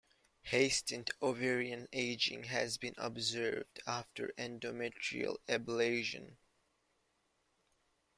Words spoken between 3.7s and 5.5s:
after endometrial